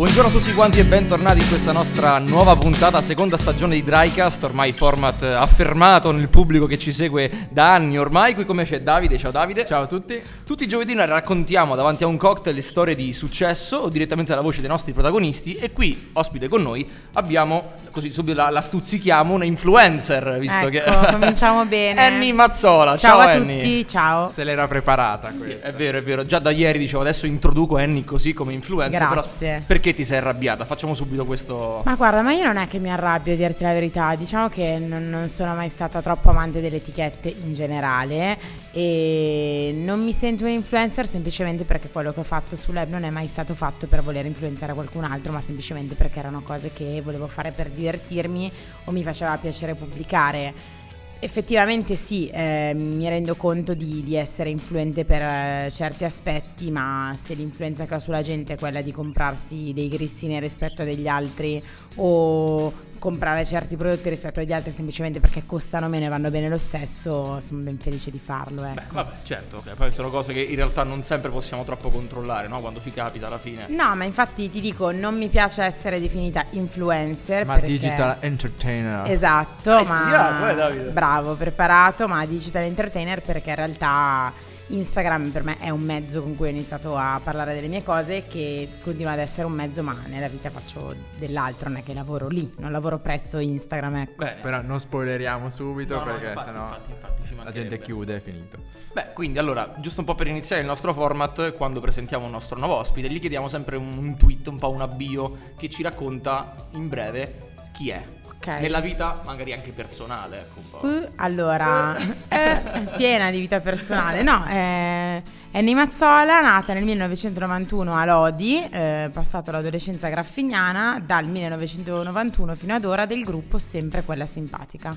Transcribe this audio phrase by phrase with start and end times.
[0.00, 4.44] Buongiorno a tutti quanti e bentornati in questa nostra nuova puntata, seconda stagione di Drycast,
[4.44, 8.32] ormai format affermato nel pubblico che ci segue da anni ormai.
[8.32, 9.66] Qui come c'è Davide, ciao Davide.
[9.66, 10.18] Ciao a tutti.
[10.46, 14.30] Tutti i giovedì noi raccontiamo davanti a un cocktail le storie di successo o direttamente
[14.30, 18.62] dalla voce dei nostri protagonisti e qui, ospite con noi, abbiamo, così subito la, la
[18.62, 21.12] stuzzichiamo, una influencer, visto ecco, che...
[21.12, 22.00] cominciamo bene.
[22.00, 23.60] Annie Mazzola, ciao, ciao, a Annie.
[23.60, 24.30] tutti, ciao.
[24.30, 25.68] Se l'era preparata Sì, questa.
[25.68, 26.24] è vero, è vero.
[26.24, 28.98] Già da ieri dicevo, adesso introduco Annie così come influencer.
[28.98, 29.62] Grazie.
[29.66, 30.64] Però perché ti sei arrabbiata?
[30.64, 31.82] Facciamo subito questo.
[31.84, 34.78] Ma guarda, ma io non è che mi arrabbio a dirti la verità, diciamo che
[34.78, 38.38] non, non sono mai stata troppo amante delle etichette in generale
[38.72, 43.10] e non mi sento un influencer semplicemente perché quello che ho fatto sull'app non è
[43.10, 47.26] mai stato fatto per voler influenzare qualcun altro, ma semplicemente perché erano cose che volevo
[47.26, 48.50] fare per divertirmi
[48.84, 50.78] o mi faceva piacere pubblicare.
[51.22, 57.12] Effettivamente sì, eh, mi rendo conto di, di essere influente per eh, certi aspetti, ma
[57.14, 61.06] se l'influenza che ho sulla gente è quella di comprarsi dei grissini rispetto a degli
[61.06, 61.62] altri
[61.96, 66.58] o comprare certi prodotti rispetto agli altri semplicemente perché costano meno e vanno bene lo
[66.58, 68.62] stesso, sono ben felice di farlo.
[68.62, 68.74] Ecco.
[68.74, 69.74] Beh, vabbè, certo, ok.
[69.74, 72.60] Poi sono cose che in realtà non sempre possiamo troppo controllare, no?
[72.60, 73.66] Quando ci capita alla fine.
[73.68, 77.44] No, ma infatti ti dico, non mi piace essere definita influencer.
[77.44, 77.68] Ma perché...
[77.68, 79.10] digital entertainer.
[79.10, 80.90] Esatto, Hai ma studiato, eh, Davide?
[80.90, 84.32] bravo, preparato, ma digital entertainer perché in realtà
[84.70, 88.26] Instagram per me è un mezzo con cui ho iniziato a parlare delle mie cose
[88.26, 92.28] che continua ad essere un mezzo, ma nella vita faccio dell'altro, non è che lavoro
[92.28, 94.24] lì, non lavoro presso Instagram, ecco.
[94.24, 94.40] Bene.
[94.40, 98.16] Però non spoileriamo subito No, no, perché infatti, sennò infatti, infatti, ci la gente chiude,
[98.16, 98.58] è finito.
[98.92, 102.58] Beh, quindi allora, giusto un po' per iniziare il nostro format, quando presentiamo un nostro
[102.58, 106.68] nuovo ospite, gli chiediamo sempre un, un tweet, un po' una bio che ci racconta
[106.72, 108.18] in breve chi è.
[108.40, 108.46] Ok.
[108.46, 110.86] Nella vita, magari anche personale, ecco un po'.
[110.86, 111.94] Uh, allora,
[112.28, 112.62] eh,
[112.96, 114.22] piena di vita personale.
[114.22, 122.54] No, eh, Annie Mazzola, nata nel 1991 a Lodi, eh, passato l'adolescenza graffignana, dal 1991
[122.54, 124.96] fino ad ora del gruppo Sempre Quella Simpatica.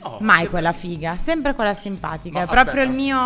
[0.00, 2.38] Oh, Mai che quella figa, sempre quella simpatica.
[2.38, 3.16] Ma È proprio mio,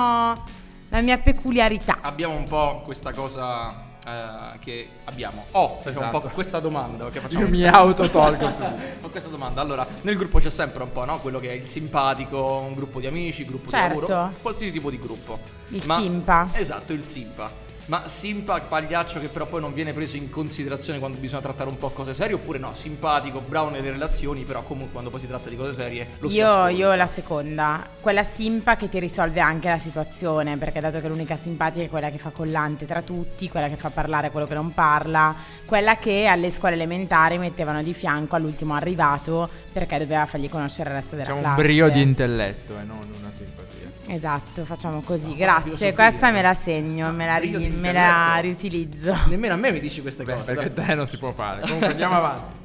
[0.89, 1.99] la mia peculiarità.
[2.01, 5.47] Abbiamo un po' questa cosa eh, che abbiamo.
[5.53, 6.21] Oh, facciamo un Esatto.
[6.21, 7.11] po' questa domanda.
[7.11, 8.63] Che facciamo Io mi autotolgo su.
[9.01, 11.19] Con questa domanda, allora, nel gruppo c'è sempre un po', no?
[11.21, 14.01] Quello che è il simpatico, un gruppo di amici, gruppo Certo.
[14.01, 15.39] di lavoro, qualsiasi tipo di gruppo.
[15.69, 16.49] Il simpa.
[16.53, 17.51] Esatto, il simpa.
[17.87, 21.77] Ma simpa, pagliaccio che però poi non viene preso in considerazione quando bisogna trattare un
[21.79, 25.49] po' cose serie, oppure no, simpatico, bravo nelle relazioni, però comunque quando poi si tratta
[25.49, 26.69] di cose serie lo si Io, ascolta.
[26.71, 31.37] io la seconda, quella simpa che ti risolve anche la situazione, perché dato che l'unica
[31.37, 34.73] simpatica è quella che fa collante tra tutti, quella che fa parlare quello che non
[34.73, 35.35] parla,
[35.65, 40.97] quella che alle scuole elementari mettevano di fianco all'ultimo arrivato perché doveva fargli conoscere il
[40.97, 41.63] resto della C'è un classe.
[41.63, 43.62] brio di intelletto e non una simpatia.
[44.13, 49.17] Esatto, facciamo così, No, grazie, questa me la segno, me la, ri- me la riutilizzo.
[49.29, 50.45] Nemmeno a me mi dici queste Beh, cose.
[50.53, 50.85] perché dai.
[50.89, 51.63] te non si può fare.
[51.65, 52.59] Comunque andiamo avanti.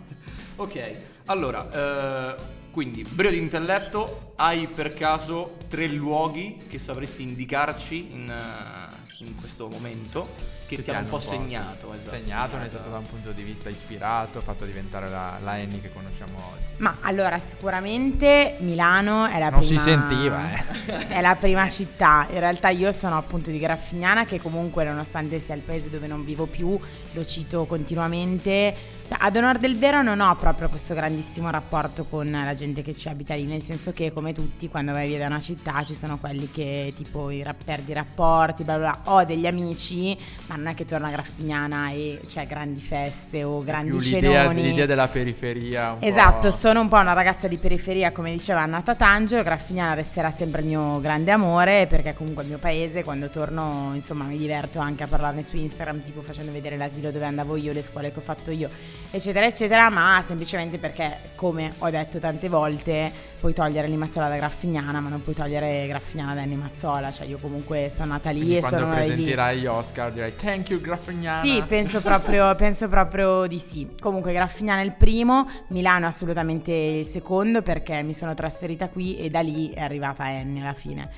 [0.57, 0.91] Ok,
[1.28, 2.36] allora, eh,
[2.72, 9.34] quindi, brio di intelletto, hai per caso tre luoghi che sapresti indicarci in, eh, in
[9.40, 10.28] questo momento
[10.67, 11.94] che, ti hanno un po' segnato?
[11.94, 12.16] esatto.
[12.16, 15.91] Segnato nel senso da un punto di vista ispirato, fatto diventare la, la Annie che
[15.91, 16.63] conosciamo oggi.
[16.78, 21.07] Ma allora sicuramente Milano è la Non prima si sentiva, eh.
[21.17, 22.27] È la prima città.
[22.29, 26.23] In realtà io sono appunto di Graffignana che comunque nonostante sia il paese dove non
[26.23, 26.79] vivo più,
[27.11, 28.95] lo cito continuamente.
[29.09, 33.07] Ad onor del vero non ho proprio questo grandissimo rapporto con la gente che ci
[33.07, 36.18] abita lì, nel senso che come tutti quando vai via da una città ci sono
[36.18, 37.31] quelli che tipo
[37.63, 39.13] perdi i rapporti, bla bla bla.
[39.13, 40.16] Ho degli amici,
[40.47, 44.41] ma non è che torno a Graffignana e c'è grandi feste o grandi Più l'idea,
[44.41, 44.62] cenoni.
[44.62, 45.95] l'idea della periferia.
[46.00, 50.62] Esatto, sono un po' una ragazza di periferia, come diceva Anna Tatangelo, Graffignana resterà sempre
[50.62, 54.79] il mio grande amore, perché comunque è il mio paese, quando torno, insomma, mi diverto
[54.79, 58.19] anche a parlarne su Instagram, tipo facendo vedere l'asilo dove andavo io, le scuole che
[58.19, 58.69] ho fatto io,
[59.12, 65.00] eccetera, eccetera, ma semplicemente perché, come ho detto tante volte, puoi togliere Mazzola da Graffignana,
[65.00, 68.60] ma non puoi togliere Graffignana da Mazzola, cioè io comunque sono nata lì Quindi e
[68.60, 69.06] quando sono lì.
[69.06, 71.42] presenterai gli Oscar dirai thank you Graffignana.
[71.42, 73.95] Sì, penso proprio, penso proprio di sì.
[74.00, 79.18] Comunque Graffignana è il primo, Milano è assolutamente il secondo perché mi sono trasferita qui
[79.18, 81.10] e da lì è arrivata Annie alla fine.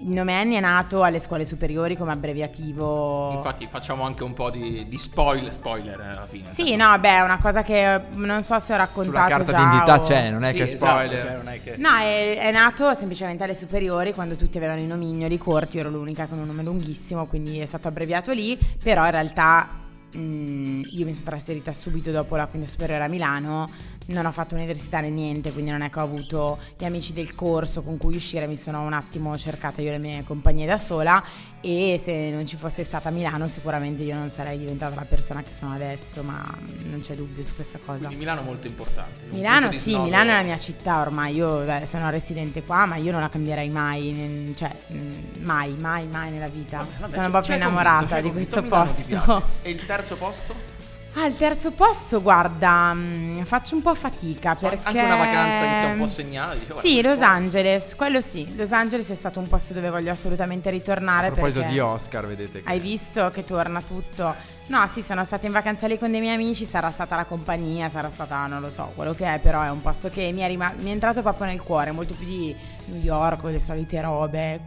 [0.00, 3.32] Il nome Annie è nato alle scuole superiori come abbreviativo.
[3.32, 6.48] Infatti facciamo anche un po' di, di spoiler, spoiler eh, alla fine.
[6.52, 9.94] Sì, no, beh, una cosa che non so se ho raccontato Sulla carta già d'identità
[9.94, 11.20] o- c'è, non è Sì, che esatto, spoiler.
[11.22, 11.74] cioè, non è che...
[11.76, 15.90] No, è, è nato semplicemente alle superiori quando tutti avevano i nomignoli corti, io ero
[15.90, 19.68] l'unica con un nome lunghissimo, quindi è stato abbreviato lì, però in realtà
[20.16, 23.70] mm, io mi sono trasferita subito dopo la quinta superiore a Milano
[24.08, 27.34] non ho fatto università né niente, quindi non è che ho avuto gli amici del
[27.34, 31.22] corso con cui uscire, mi sono un attimo cercata io le mie compagnie da sola
[31.60, 35.52] e se non ci fosse stata Milano sicuramente io non sarei diventata la persona che
[35.52, 36.42] sono adesso, ma
[36.88, 38.06] non c'è dubbio su questa cosa.
[38.06, 39.26] Quindi Milano è molto importante.
[39.30, 42.96] Milano sì, snodo- Milano è la mia città ormai, io beh, sono residente qua, ma
[42.96, 46.86] io non la cambierei mai, cioè mm, mai, mai, mai nella vita.
[46.98, 49.42] Vabbè, sono proprio innamorata convinto, di questo posto.
[49.62, 50.77] E il terzo posto?
[51.20, 54.78] Ah, il terzo posto, guarda, mm, faccio un po' fatica perché...
[54.84, 56.52] Anche una vacanza che ti ha un po' segnato?
[56.54, 58.54] dici, guarda, Sì, Los Angeles, quello sì.
[58.54, 61.26] Los Angeles è stato un posto dove voglio assolutamente ritornare.
[61.26, 64.32] A proposito di Oscar, vedete che Hai visto che torna tutto?
[64.66, 67.88] No, sì, sono stata in vacanza lì con dei miei amici, sarà stata la compagnia,
[67.88, 70.46] sarà stata, non lo so, quello che è, però è un posto che mi è,
[70.46, 72.54] rima- mi è entrato proprio nel cuore, molto più di
[72.84, 74.60] New York, le solite robe.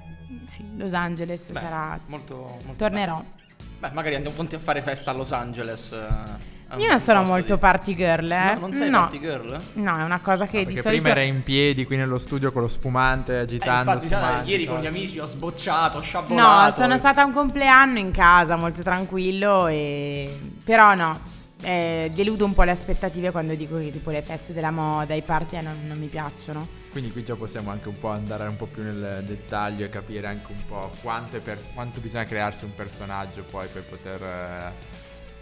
[0.48, 1.98] Sì, Los Angeles Beh, sarà...
[2.08, 3.16] molto, molto Tornerò.
[3.16, 3.40] bello.
[3.82, 5.92] Beh, magari andiamo tutti a fare festa a Los Angeles.
[5.92, 8.54] eh, Io non sono molto di- party girl, eh.
[8.54, 9.00] No, non sei no.
[9.00, 9.60] party girl?
[9.74, 11.02] No, è una cosa che No, di perché solito...
[11.02, 14.50] prima era in piedi qui nello studio con lo spumante Eh, agitando infatti, cioè, spumanti,
[14.52, 16.76] ieri con gli amici ho sbocciato, ho No, sciabolato.
[16.80, 20.40] sono stata a un compleanno in casa, molto tranquillo, e...
[20.64, 21.20] però no,
[21.62, 25.22] eh, deludo un po' le aspettative quando dico che tipo le feste della moda, i
[25.22, 26.80] party eh, non, non mi piacciono.
[26.92, 30.28] Quindi qui già possiamo anche un po' andare un po' più nel dettaglio e capire
[30.28, 34.74] anche un po' quanto, per- quanto bisogna crearsi un personaggio poi per poter...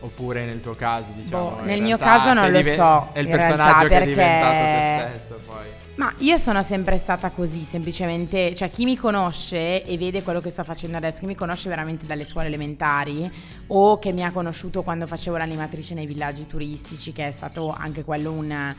[0.02, 1.58] Oppure nel tuo caso, diciamo...
[1.58, 4.06] Boh, nel mio caso non lo diven- so, È il personaggio realtà, che è perché-
[4.14, 5.66] diventato te stesso poi.
[5.96, 10.50] Ma io sono sempre stata così, semplicemente, cioè chi mi conosce e vede quello che
[10.50, 13.30] sto facendo adesso, chi mi conosce veramente dalle scuole elementari
[13.68, 18.06] o che mi ha conosciuto quando facevo l'animatrice nei villaggi turistici, che è stato anche
[18.06, 18.74] quello un,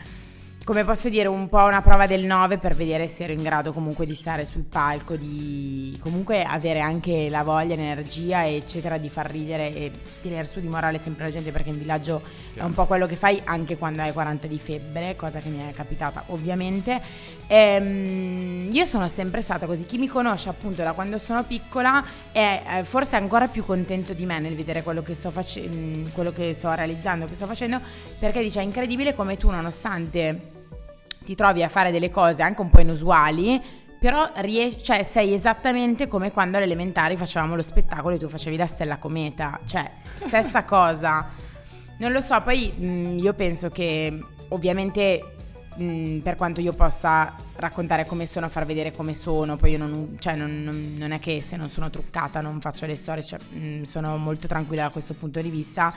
[0.63, 3.73] come posso dire, un po' una prova del 9 per vedere se ero in grado
[3.73, 9.31] comunque di stare sul palco, di comunque avere anche la voglia, l'energia, eccetera, di far
[9.31, 9.91] ridere e
[10.21, 12.23] tenere su di morale sempre la gente, perché in villaggio
[12.55, 15.67] è un po' quello che fai anche quando hai 40 di febbre, cosa che mi
[15.67, 17.01] è capitata ovviamente.
[17.47, 22.63] Ehm, io sono sempre stata così, chi mi conosce appunto da quando sono piccola è
[22.79, 26.53] eh, forse ancora più contento di me nel vedere quello che sto facendo, quello che
[26.53, 27.81] sto realizzando, che sto facendo,
[28.19, 30.50] perché dice è incredibile come tu nonostante
[31.31, 33.63] ti trovi a fare delle cose anche un po' inusuali,
[34.01, 38.57] però ries- cioè, sei esattamente come quando alle elementari facevamo lo spettacolo e tu facevi
[38.57, 41.25] la stella cometa, cioè stessa cosa.
[41.99, 45.23] Non lo so, poi mh, io penso che ovviamente
[45.77, 50.17] mh, per quanto io possa raccontare come sono, far vedere come sono, poi io non,
[50.19, 53.39] cioè, non- non- non è che se non sono truccata non faccio le storie, cioè,
[53.39, 55.95] mh, sono molto tranquilla da questo punto di vista.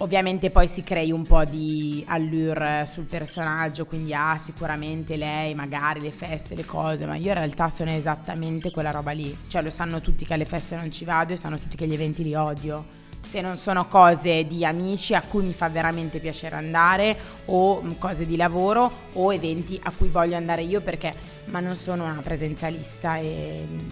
[0.00, 6.00] Ovviamente poi si crei un po' di allure sul personaggio, quindi ah sicuramente lei, magari
[6.00, 9.36] le feste, le cose, ma io in realtà sono esattamente quella roba lì.
[9.48, 11.94] Cioè lo sanno tutti che alle feste non ci vado e sanno tutti che gli
[11.94, 12.96] eventi li odio.
[13.20, 17.92] Se non sono cose di amici a cui mi fa veramente piacere andare o mm,
[17.98, 21.12] cose di lavoro o eventi a cui voglio andare io perché
[21.46, 23.88] ma non sono una presenza lista e mm,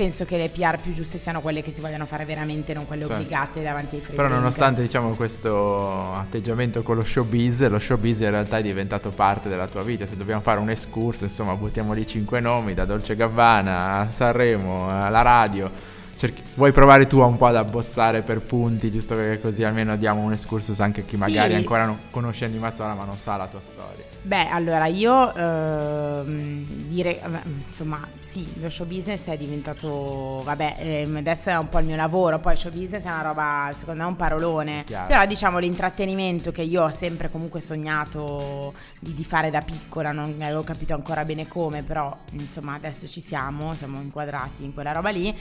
[0.00, 3.04] penso che le PR più giuste siano quelle che si vogliono fare veramente, non quelle
[3.04, 3.20] Certo.
[3.20, 4.40] obbligate davanti ai free Però drink.
[4.40, 9.66] nonostante diciamo questo atteggiamento con lo showbiz, lo showbiz in realtà è diventato parte della
[9.66, 10.06] tua vita.
[10.06, 14.88] Se dobbiamo fare un escurso, insomma, buttiamo lì cinque nomi, da Dolce Gabbana a Sanremo,
[14.88, 15.70] alla radio.
[16.20, 20.20] Cerchi- vuoi provare tu un po' ad abbozzare per punti, giusto perché così almeno diamo
[20.20, 21.16] un excursus anche a chi Sì.
[21.16, 24.04] magari ancora non conosce Animazzola ma non sa la tua storia.
[24.20, 27.22] Beh, allora io ehm, dire,
[27.68, 31.96] insomma, sì, lo show business è diventato, vabbè, ehm, adesso è un po' il mio
[31.96, 34.84] lavoro, poi show business è una roba, secondo me, un parolone.
[34.84, 35.06] Chiaro.
[35.06, 40.36] Però diciamo l'intrattenimento che io ho sempre comunque sognato di, di fare da piccola, non
[40.42, 45.08] avevo capito ancora bene come, però insomma adesso ci siamo, siamo inquadrati in quella roba
[45.08, 45.34] lì.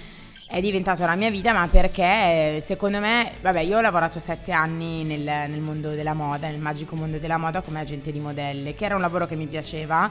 [0.51, 5.03] È diventato la mia vita, ma perché secondo me, vabbè, io ho lavorato sette anni
[5.03, 8.83] nel, nel mondo della moda, nel magico mondo della moda come agente di modelle, che
[8.83, 10.09] era un lavoro che mi piaceva,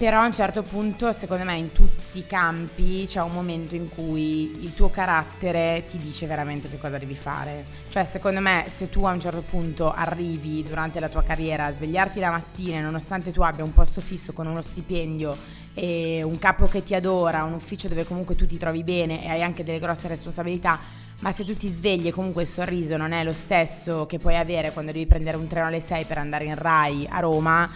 [0.00, 3.86] però a un certo punto, secondo me, in tutti i campi c'è un momento in
[3.90, 7.66] cui il tuo carattere ti dice veramente che cosa devi fare.
[7.90, 11.70] Cioè, secondo me, se tu a un certo punto arrivi durante la tua carriera a
[11.70, 15.36] svegliarti la mattina e nonostante tu abbia un posto fisso con uno stipendio
[15.74, 19.28] e un capo che ti adora, un ufficio dove comunque tu ti trovi bene e
[19.28, 20.80] hai anche delle grosse responsabilità,
[21.18, 24.38] ma se tu ti svegli e comunque il sorriso non è lo stesso che puoi
[24.38, 27.70] avere quando devi prendere un treno alle 6 per andare in Rai a Roma,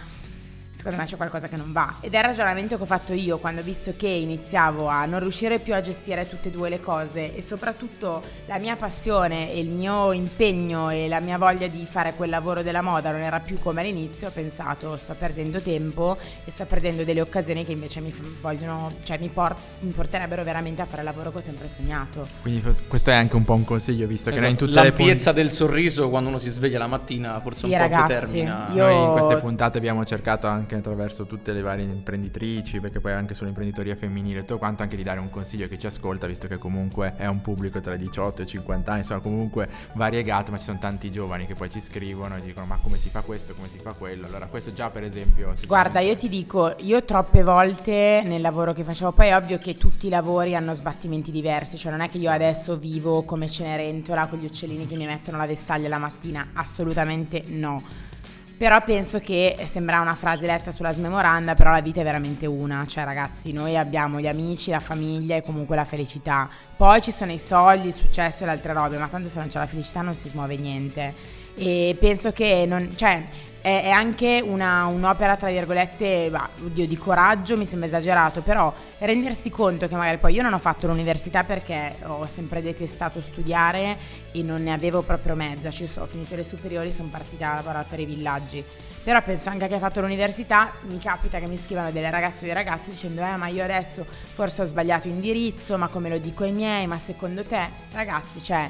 [0.75, 1.95] secondo me c'è qualcosa che non va.
[2.01, 5.21] Ed è il ragionamento che ho fatto io quando ho visto che iniziavo a non
[5.21, 9.59] riuscire più a gestire tutte e due le cose e soprattutto la mia passione e
[9.61, 13.39] il mio impegno e la mia voglia di fare quel lavoro della moda non era
[13.39, 18.01] più come all'inizio, ho pensato sto perdendo tempo e sto perdendo delle occasioni che invece
[18.01, 21.69] mi, vogliono, cioè mi, port- mi porterebbero veramente a fare il lavoro che ho sempre
[21.69, 22.27] sognato.
[22.41, 24.43] Quindi questo è anche un po' un consiglio visto esatto.
[24.43, 27.65] che in tutte L'ampiezza le del sorriso quando uno si sveglia la mattina forse sì,
[27.67, 28.67] un po' ragazzi, determina.
[28.73, 28.85] Io...
[28.85, 33.13] Noi in queste puntate abbiamo cercato anche anche attraverso tutte le varie imprenditrici, perché poi
[33.13, 36.25] anche sull'imprenditoria femminile e tutto quanto, anche di dare un consiglio a chi ci ascolta,
[36.25, 39.69] visto che comunque è un pubblico tra i 18 e i 50 anni, insomma comunque
[39.93, 42.97] variegato, ma ci sono tanti giovani che poi ci scrivono e ci dicono ma come
[42.97, 44.25] si fa questo, come si fa quello.
[44.25, 45.53] Allora questo già per esempio...
[45.67, 49.77] Guarda, io ti dico, io troppe volte nel lavoro che facevo, poi è ovvio che
[49.77, 54.25] tutti i lavori hanno sbattimenti diversi, cioè non è che io adesso vivo come Cenerentola
[54.27, 58.13] con gli uccellini che mi mettono la vestaglia la mattina, assolutamente no
[58.57, 62.85] però penso che sembra una frase letta sulla smemoranda, però la vita è veramente una,
[62.85, 66.49] cioè ragazzi, noi abbiamo gli amici, la famiglia e comunque la felicità.
[66.77, 69.47] Poi ci sono i soldi, il successo e le altre robe, ma tanto se non
[69.49, 71.13] c'è la felicità non si smuove niente.
[71.55, 73.23] E penso che non, cioè,
[73.65, 78.71] è, è anche una, un'opera, tra virgolette, bah, oddio, di coraggio, mi sembra esagerato, però
[78.99, 83.97] rendersi conto che magari poi io non ho fatto l'università perché ho sempre detestato studiare
[84.31, 87.87] e non ne avevo proprio mezza, ci ho finito le superiori, sono partita a lavorare
[87.89, 88.63] per i villaggi.
[89.03, 92.41] Però penso anche a chi ha fatto l'università, mi capita che mi scrivano delle ragazze
[92.41, 96.19] e dei ragazzi dicendo eh ma io adesso forse ho sbagliato indirizzo, ma come lo
[96.19, 97.67] dico ai miei, ma secondo te?
[97.91, 98.69] Ragazzi, cioè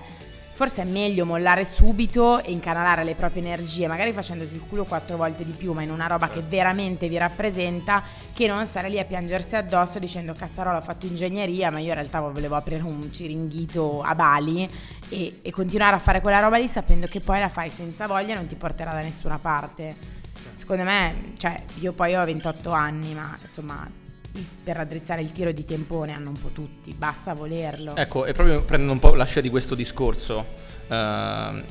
[0.56, 5.18] forse è meglio mollare subito e incanalare le proprie energie, magari facendosi il culo quattro
[5.18, 8.98] volte di più, ma in una roba che veramente vi rappresenta, che non stare lì
[8.98, 13.12] a piangersi addosso dicendo cazzarola ho fatto ingegneria, ma io in realtà volevo aprire un
[13.12, 14.70] ciringhito a Bali
[15.10, 18.32] e, e continuare a fare quella roba lì sapendo che poi la fai senza voglia
[18.32, 20.24] e non ti porterà da nessuna parte.
[20.54, 23.86] Secondo me, cioè, io poi ho 28 anni, ma insomma,
[24.64, 27.96] per raddrizzare il tiro di tempone hanno un po' tutti, basta volerlo.
[27.96, 30.46] Ecco, e proprio prendendo un po' la scia di questo discorso,
[30.88, 31.64] uh,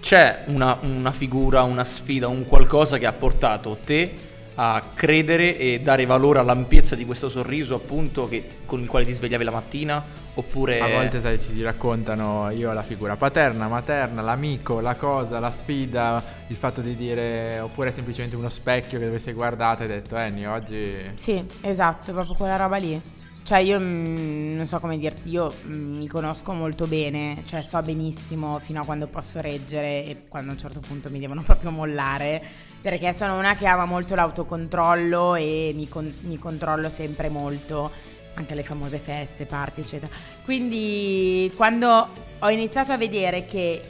[0.00, 5.80] c'è una, una, figura, una sfida, un qualcosa che ha portato te a credere e
[5.80, 10.02] dare valore all'ampiezza di questo sorriso appunto che, con il quale ti svegliavi la mattina
[10.34, 15.50] oppure a volte sai ci raccontano io la figura paterna, materna, l'amico, la cosa, la
[15.50, 19.92] sfida, il fatto di dire oppure semplicemente uno specchio che dove sei guardato e hai
[19.92, 23.14] detto Annie oggi sì esatto proprio quella roba lì.
[23.46, 27.42] Cioè io mh, mm, non so come dirti, io mh, mm, mi conosco molto bene,
[27.44, 31.20] cioè so benissimo fino a quando posso reggere e quando a un certo punto mi
[31.20, 32.42] devono proprio mollare,
[32.86, 37.90] perché sono una che ama molto l'autocontrollo e mi, con- mi controllo sempre molto,
[38.34, 40.12] anche alle famose feste, party, eccetera.
[40.44, 43.82] Quindi quando ho iniziato a vedere che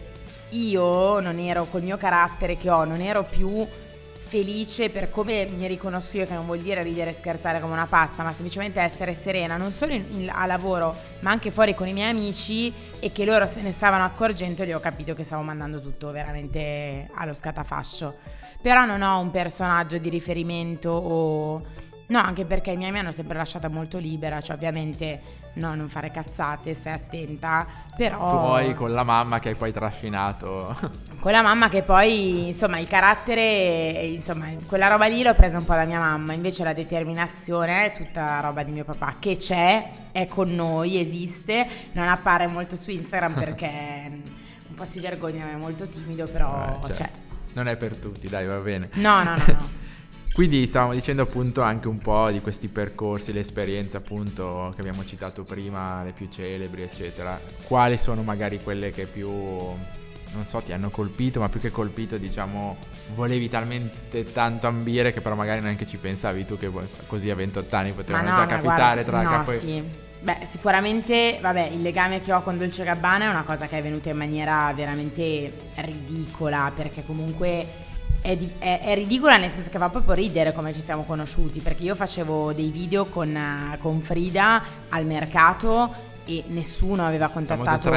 [0.48, 3.66] io non ero col mio carattere che ho, non ero più
[4.18, 7.86] felice per come mi riconosco io, che non vuol dire ridere e scherzare come una
[7.86, 11.86] pazza, ma semplicemente essere serena, non solo in, in, a lavoro, ma anche fuori con
[11.86, 15.42] i miei amici e che loro se ne stavano accorgendo e ho capito che stavo
[15.42, 18.45] mandando tutto veramente allo scatafascio.
[18.66, 21.62] Però non ho un personaggio di riferimento o
[22.08, 25.20] No, anche perché i miei mi hanno sempre lasciata molto libera, cioè ovviamente
[25.54, 27.64] no, non fare cazzate, stai attenta,
[27.96, 28.28] però...
[28.28, 30.76] Poi con la mamma che hai poi trascinato.
[31.20, 35.64] Con la mamma che poi, insomma, il carattere, insomma, quella roba lì l'ho presa un
[35.64, 39.90] po' da mia mamma, invece la determinazione è tutta roba di mio papà, che c'è,
[40.10, 44.12] è con noi, esiste, non appare molto su Instagram perché
[44.68, 46.92] un po' si vergogna, è molto timido, però eh, certo.
[46.92, 47.25] c'è.
[47.56, 48.90] Non è per tutti, dai, va bene.
[48.96, 49.84] No, no, no, no.
[50.34, 55.02] Quindi stavamo dicendo appunto anche un po' di questi percorsi, le esperienze appunto che abbiamo
[55.06, 57.40] citato prima, le più celebri eccetera.
[57.62, 62.18] Quali sono magari quelle che più, non so, ti hanno colpito, ma più che colpito
[62.18, 62.76] diciamo
[63.14, 66.70] volevi talmente tanto ambire che però magari neanche ci pensavi tu che
[67.06, 69.58] così a 28 anni potevano no, già capitare guarda, tra no, capo.
[69.58, 70.04] Sì.
[70.20, 73.82] Beh, sicuramente, vabbè, il legame che ho con Dolce Gabbana è una cosa che è
[73.82, 77.84] venuta in maniera veramente ridicola, perché comunque
[78.26, 81.84] è, è, è, ridicola nel senso che fa proprio ridere come ci siamo conosciuti perché
[81.84, 87.88] io facevo dei video con, con Frida al mercato e nessuno aveva contattato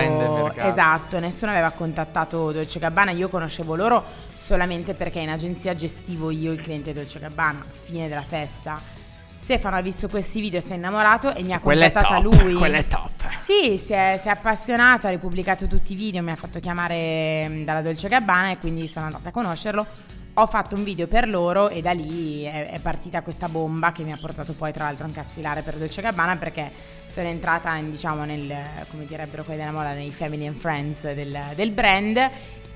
[0.67, 4.03] esatto, nessuno aveva contattato Dolce Gabbana, io conoscevo loro
[4.35, 8.98] solamente perché in agenzia gestivo io il cliente Dolce Gabbana, fine della festa.
[9.49, 12.53] Stefano ha visto questi video, si è innamorato e mi ha contattata lui.
[12.53, 13.27] Quella è top.
[13.35, 17.49] Sì, si è, si è, appassionato, ha ripubblicato tutti i video, mi ha fatto chiamare
[17.49, 19.87] mm, dalla Dolce Gabbana e quindi sono andata a conoscerlo
[20.33, 24.03] ho fatto un video per loro e da lì è, è, partita questa bomba che
[24.03, 26.71] mi ha portato poi tra l'altro anche a sfilare per Dolce Gabbana perché
[27.07, 28.55] sono entrata in, diciamo nel,
[28.89, 32.29] come direbbero quelli della moda, nei family and friends del, del brand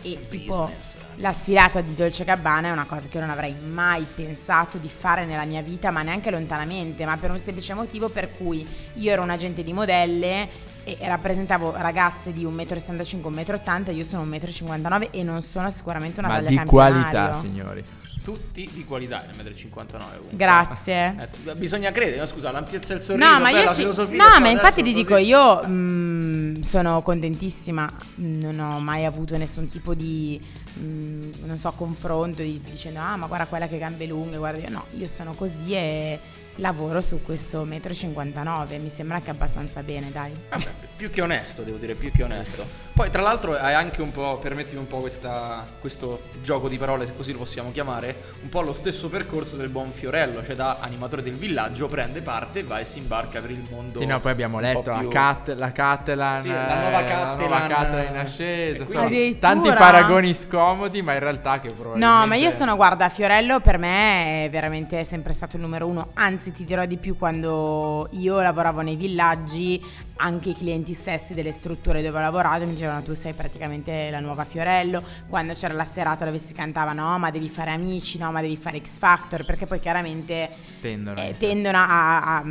[0.05, 0.69] E tipo
[1.15, 4.89] la sfilata di Dolce Gabbana è una cosa che io non avrei mai pensato di
[4.89, 9.11] fare nella mia vita, ma neanche lontanamente, ma per un semplice motivo per cui io
[9.11, 10.49] ero un agente di modelle
[10.83, 15.69] e rappresentavo ragazze di 1,75 m, 1,80 m, io sono 1,59 m e non sono
[15.71, 17.01] sicuramente una Ma taglia di campionario.
[17.01, 17.83] qualità, signori.
[18.23, 19.97] Tutti di qualità nel 1,59
[20.31, 20.35] m.
[20.37, 21.29] Grazie.
[21.45, 23.27] Eh, bisogna credere, no, scusa, l'ampiezza del sorriso.
[23.29, 27.91] No, ma beh, io ci- filosofia no, ma infatti ti dico, io mm, sono contentissima,
[28.15, 30.41] non ho mai avuto nessun tipo di,
[30.79, 34.69] mm, non so, confronto di- dicendo, ah, ma guarda quella che gambe lunghe, guarda io,
[34.69, 36.17] no, io sono così e
[36.57, 40.31] lavoro su questo 1,59 m, mi sembra che abbastanza bene, dai.
[40.49, 42.65] Vabbè, più che onesto, devo dire, più che onesto.
[42.93, 47.07] Poi, tra l'altro, hai anche un po', permettimi un po' questa, questo gioco di parole,
[47.07, 50.77] se così lo possiamo chiamare, un po' lo stesso percorso del buon Fiorello, cioè da
[50.79, 53.97] animatore del villaggio prende parte e va e si imbarca per il mondo.
[53.99, 57.35] Sì, no, poi abbiamo letto più- Cat- la Catalan, Sì, la nuova eh, Catalan, la
[57.35, 59.91] nuova Catalan in ascesa, e insomma, quindi- tanti Addirittura?
[59.91, 64.45] paragoni scomodi, ma in realtà che probabilmente No, ma io sono, guarda, Fiorello per me
[64.45, 68.81] è veramente sempre stato il numero uno, anzi ti dirò di più quando io lavoravo
[68.81, 69.81] nei villaggi,
[70.17, 74.19] anche i clienti stessi delle strutture dove ho lavorato mi dicevano tu sei praticamente la
[74.19, 78.31] nuova Fiorello, quando c'era la serata dove si cantava no ma devi fare amici, no
[78.31, 80.49] ma devi fare X Factor, perché poi chiaramente
[80.81, 82.43] tendono a eh, tendono a, a-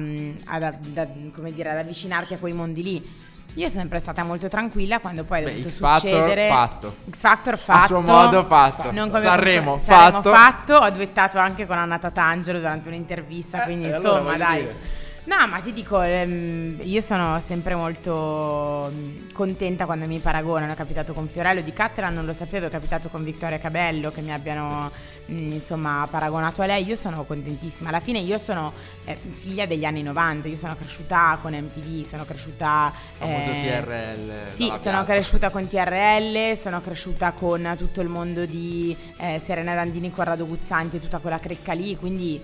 [0.47, 3.31] ad, ad- come dire, ad avvicinarti a quei mondi lì.
[3.55, 6.49] Io sono sempre stata molto tranquilla quando poi è Beh, dovuto X Factor succedere.
[6.49, 6.95] fatto.
[7.11, 7.83] X Factor fatto.
[7.83, 8.93] A suo modo fatto.
[8.93, 10.35] Non come Sanremo, Sanremo fatto.
[10.35, 10.75] fatto.
[10.77, 14.61] Ho duettato anche con Anna Tatangelo durante un'intervista, Eh, quindi e allora insomma voglio dai.
[14.61, 14.77] dire.
[15.25, 20.73] No, ma ti dico, ehm, io sono sempre molto mm, contenta quando mi paragonano.
[20.73, 24.21] È capitato con Fiorello di Cattelan, non lo sapevo, è capitato con Vittoria Cabello che
[24.21, 24.91] mi abbiano
[25.31, 26.85] mm, insomma paragonato a lei.
[26.85, 27.91] Io sono contentissima.
[27.91, 28.73] Alla fine io sono
[29.05, 32.93] eh, figlia degli anni 90, io sono cresciuta con MTV, sono cresciuta...
[33.17, 34.53] famoso eh, TRL.
[34.53, 35.05] sì, sono piazza.
[35.05, 40.97] cresciuta con TRL, sono cresciuta con tutto il mondo di eh, Serena Dandini, Corrado Guzzanti
[40.97, 42.43] e tutta quella crecca lì, quindi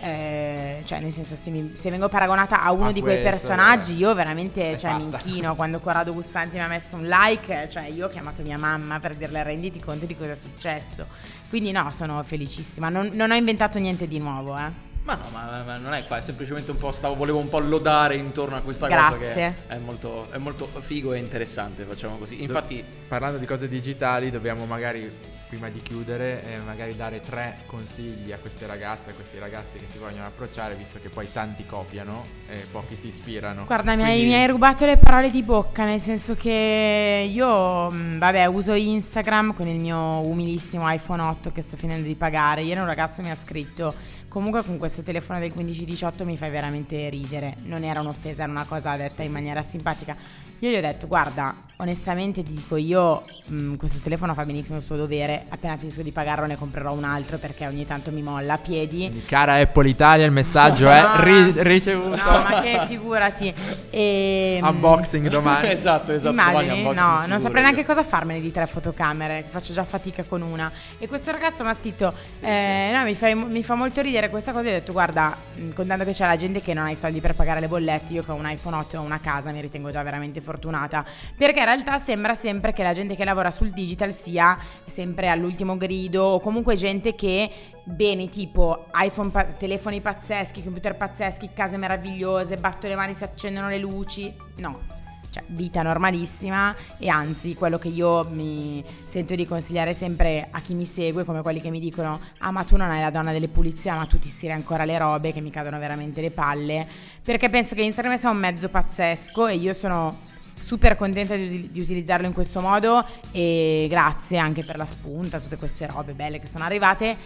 [0.00, 3.30] eh, cioè nel senso se, mi- se vengo paragonata a uno A di quei questo,
[3.30, 7.68] personaggi eh, io veramente cioè, mi inchino quando Corrado Guzzanti mi ha messo un like,
[7.68, 11.06] cioè io ho chiamato mia mamma per dirle renditi conto di cosa è successo,
[11.48, 14.88] quindi no, sono felicissima, non, non ho inventato niente di nuovo, eh.
[15.02, 16.92] Ma no, ma, ma non è qua, è semplicemente un po'.
[16.92, 19.16] Stavo, volevo un po' lodare intorno a questa Grazie.
[19.18, 21.84] cosa che è molto, è molto figo e interessante.
[21.84, 22.42] Facciamo così.
[22.42, 25.10] Infatti, Parlando di cose digitali, dobbiamo magari,
[25.50, 29.86] prima di chiudere, eh, magari dare tre consigli a queste ragazze, a questi ragazzi che
[29.90, 33.64] si vogliono approcciare, visto che poi tanti copiano e pochi si ispirano.
[33.64, 37.90] Guarda, mi hai, Quindi- mi hai rubato le parole di bocca, nel senso che io,
[37.90, 42.62] mh, vabbè, uso Instagram con il mio umilissimo iPhone 8 che sto finendo di pagare.
[42.62, 43.92] Ieri un ragazzo mi ha scritto,
[44.28, 47.56] comunque con questo telefono del 1518 mi fai veramente ridere.
[47.64, 50.48] Non era un'offesa, era una cosa detta in maniera simpatica.
[50.62, 54.82] Io gli ho detto, guarda, onestamente ti dico io, mh, questo telefono fa benissimo il
[54.82, 58.52] suo dovere, appena finisco di pagarlo ne comprerò un altro perché ogni tanto mi molla
[58.54, 58.98] a piedi.
[59.08, 62.16] Quindi, cara Apple Italia, il messaggio No, è ri- ricevuto.
[62.16, 63.54] No, ma che figurati.
[63.88, 65.70] E, mh, Unboxing domani.
[65.72, 66.34] esatto, esatto.
[66.34, 66.76] domani Immagini?
[66.86, 67.86] unboxing No, sicuro, non saprei neanche io.
[67.86, 70.70] cosa farmene di tre fotocamere, faccio già fatica con una.
[70.98, 74.52] E questo ragazzo mi ha scritto, eh, no, mi, fai- mi fa molto ridere questa
[74.52, 76.96] cosa, io ho detto, guarda, mh, contando che c'è la gente che non ha i
[76.96, 79.50] soldi per pagare le bollette, io che ho un iPhone 8 e ho una casa,
[79.52, 81.04] mi ritengo già veramente fortunata,
[81.36, 85.76] perché in realtà sembra sempre che la gente che lavora sul digital sia sempre all'ultimo
[85.76, 87.48] grido o comunque gente che
[87.84, 93.68] beni tipo iPhone, pa- telefoni pazzeschi, computer pazzeschi, case meravigliose, batto le mani, si accendono
[93.68, 94.98] le luci, no
[95.30, 100.74] cioè vita normalissima e anzi quello che io mi sento di consigliare sempre a chi
[100.74, 103.48] mi segue come quelli che mi dicono ah ma tu non hai la donna delle
[103.48, 106.86] pulizie ma tu ti stiri ancora le robe che mi cadono veramente le palle.
[107.22, 110.18] Perché penso che Instagram sia un mezzo pazzesco e io sono
[110.60, 115.56] super contenta di, di utilizzarlo in questo modo e grazie anche per la spunta tutte
[115.56, 117.16] queste robe belle che sono arrivate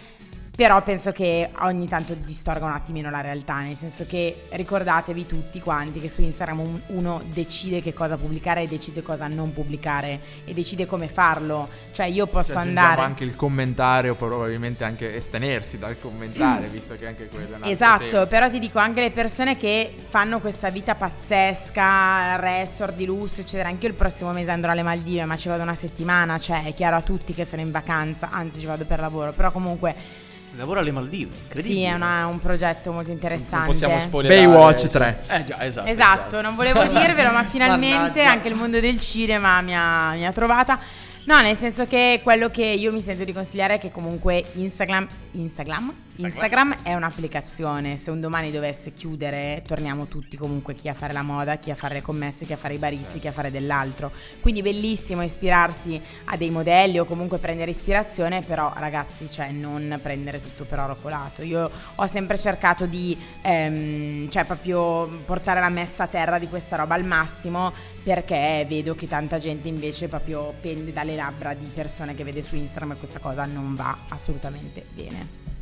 [0.55, 5.59] però penso che ogni tanto distorga un attimino la realtà, nel senso che ricordatevi tutti
[5.59, 10.19] quanti che su Instagram un- uno decide che cosa pubblicare e decide cosa non pubblicare
[10.45, 11.67] e decide come farlo.
[11.91, 13.05] Cioè io posso Ci aggiungiamo andare...
[13.07, 17.69] anche il commentario, probabilmente anche estenersi dal commentare, visto che anche quello è un altro
[17.69, 18.25] Esatto, tema.
[18.27, 23.69] però ti dico anche le persone che fanno questa vita pazzesca, resort di lusso, eccetera.
[23.69, 26.73] Anche io il prossimo mese andrò alle Maldive, ma ci vado una settimana, cioè è
[26.73, 30.23] chiaro a tutti che sono in vacanza, anzi ci vado per lavoro, però comunque
[30.57, 31.31] Lavora alle Maldive.
[31.43, 31.75] Incredibile.
[31.79, 33.65] sì, è una- un progetto molto Non interessante.
[33.67, 34.45] possiamo spoilerare.
[34.47, 35.19] Baywatch 3.
[35.29, 35.87] Eh già, esatto.
[35.89, 38.29] Esatto, non volevo dirvelo, ma finalmente Mannaggia.
[38.31, 40.79] anche il mondo del cinema mi ha, mi ha trovata.
[41.25, 45.07] No, nel senso che quello che io mi sento di consigliare è che comunque Instagram,
[45.31, 51.11] Instagram Instagram è un'applicazione, se un domani dovesse chiudere torniamo tutti comunque chi a fare
[51.11, 53.51] la moda, chi a fare le commesse, chi a fare i baristi, chi a fare
[53.51, 54.11] dell'altro.
[54.39, 60.41] Quindi bellissimo ispirarsi a dei modelli o comunque prendere ispirazione, però ragazzi cioè non prendere
[60.41, 61.41] tutto per oro colato.
[61.41, 66.77] Io ho sempre cercato di ehm, cioè proprio portare la messa a terra di questa
[66.77, 67.73] roba al massimo
[68.03, 72.55] perché vedo che tanta gente invece proprio pende dalle labbra di persone che vede su
[72.55, 75.54] Instagram e questa cosa non va assolutamente bene.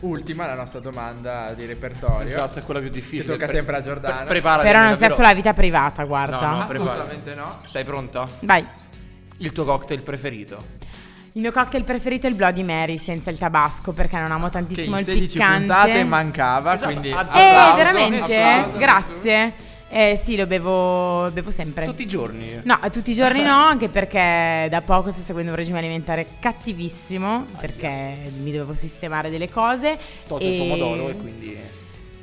[0.00, 2.26] Ultima la nostra domanda di repertorio.
[2.26, 3.32] Esatto, è quella più Che difficile.
[3.34, 4.24] tocca Pre- sempre a Giordana.
[4.24, 6.40] pre- Spero non sia però- sulla vita privata, guarda.
[6.40, 7.58] No, no, Assolutamente no.
[7.64, 8.28] Sei pronta?
[8.40, 8.64] Vai.
[9.38, 10.76] Il tuo cocktail preferito?
[11.32, 14.52] Il mio cocktail preferito è il Bloody Mary senza il tabasco perché non amo Che
[14.52, 15.58] tantissimo in il 16 piccante.
[15.66, 18.42] puntate mancava, Esatto, quindi Eh, Applauso, veramente?
[18.42, 19.52] applauso, Grazie.
[19.90, 21.86] Eh sì, lo bevo, bevo sempre.
[21.86, 22.60] Tutti i giorni?
[22.62, 27.46] No, tutti i giorni no, anche perché da poco sto seguendo un regime alimentare cattivissimo
[27.58, 29.98] perché mi dovevo sistemare delle cose.
[30.26, 31.58] Tolto e- il pomodoro e quindi...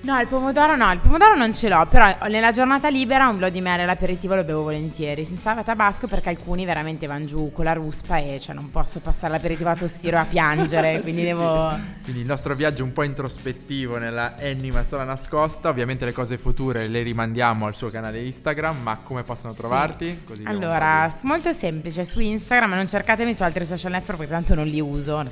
[0.05, 3.59] No, il pomodoro no, il pomodoro non ce l'ho, però nella giornata libera un Bloody
[3.59, 8.17] Mary all'aperitivo lo bevo volentieri, senza tabasco perché alcuni veramente vanno giù con la ruspa
[8.17, 11.71] e cioè non posso passare l'aperitivo a tostiro a piangere, quindi Sì, devo...
[11.71, 12.03] sì.
[12.03, 15.69] Quindi il nostro viaggio un po' introspettivo nella Annie Mazzola nascosta.
[15.69, 19.57] Ovviamente le cose future le rimandiamo al suo canale Instagram, ma come possono Sì.
[19.57, 20.21] trovarti?
[20.23, 24.67] Così Allora, molto semplice, su Instagram, non cercatemi su altri social network perché tanto non
[24.67, 25.23] li uso.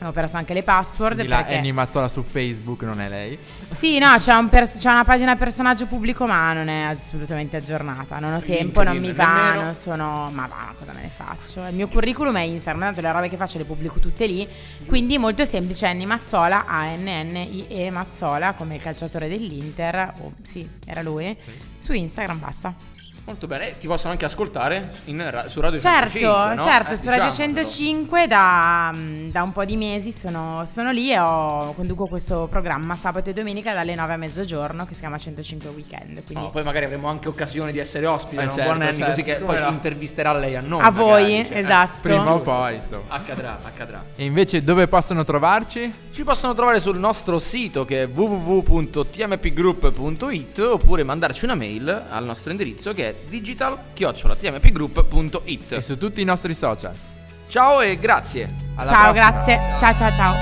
[0.00, 1.56] Ho perso anche le password Quindi la perché...
[1.56, 3.36] Annie Mazzola su Facebook non è lei.
[3.68, 8.18] Sì, no, c'è, un pers- c'è una pagina personaggio pubblico, ma non è assolutamente aggiornata.
[8.20, 10.30] Non ho tempo, non mi va, non sono.
[10.32, 11.66] Ma va, cosa me ne faccio?
[11.66, 14.46] Il mio curriculum è Instagram, tanto le robe che faccio le pubblico tutte lì.
[14.86, 20.14] Quindi molto semplice, Annie Mazzola, A-N-N-I-E Mazzola, come il calciatore dell'Inter.
[20.20, 21.36] Oh, sì, era lui.
[21.80, 22.97] Su Instagram basta.
[23.28, 26.62] Molto bene, ti possono anche ascoltare in su Radio Certo, 105, no?
[26.62, 27.58] certo, Eh, su Radio diciamolo.
[27.58, 32.46] 105 da, mm, da un po' di mesi sono, sono lì e ho, conduco questo
[32.48, 36.24] programma sabato e domenica dalle 9 a mezzogiorno che si chiama 105 Weekend.
[36.24, 38.80] Quindi No, poi magari avremo anche occasione di essere ospiti Eh, da un certo, buon
[38.80, 40.82] Annie, certo, così che come poi ci intervisterà lei a noi.
[40.82, 41.98] a voi, magari, cioè, eh, esatto.
[42.00, 43.02] Prima o poi, insomma.
[43.08, 44.04] accadrà, accadrà.
[44.16, 45.92] E invece dove possono trovarci?
[46.10, 52.50] Ci possono trovare sul nostro sito che è www.tmpgroup.it oppure mandarci una mail al nostro
[52.52, 56.94] indirizzo che è digital-tmpgroup.it e su tutti i nostri social.
[57.48, 58.48] Ciao e grazie.
[58.74, 59.30] Alla ciao, prossima.
[59.30, 59.76] grazie.
[59.78, 60.14] ciao ciao.
[60.14, 60.34] ciao.